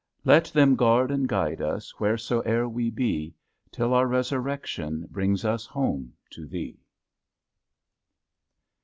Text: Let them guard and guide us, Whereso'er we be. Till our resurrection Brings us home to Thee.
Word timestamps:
Let 0.25 0.45
them 0.45 0.75
guard 0.75 1.11
and 1.11 1.29
guide 1.29 1.61
us, 1.61 1.93
Whereso'er 1.99 2.67
we 2.67 2.89
be. 2.89 3.35
Till 3.71 3.93
our 3.93 4.07
resurrection 4.07 5.05
Brings 5.11 5.45
us 5.45 5.67
home 5.67 6.13
to 6.31 6.47
Thee. 6.47 6.79